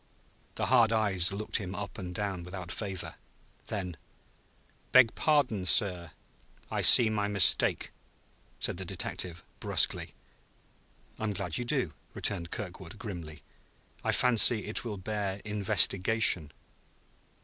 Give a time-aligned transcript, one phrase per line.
[0.55, 3.17] The hard eyes looked him up and down without favor.
[3.67, 3.97] Then:
[4.91, 6.09] "Beg pardon, sir.
[6.71, 7.91] I see my mistake,"
[8.59, 10.15] said the detective brusquely.
[11.19, 13.43] "I am glad you do," returned Kirkwood grimly.
[14.03, 16.51] "I fancy it will bear investigation."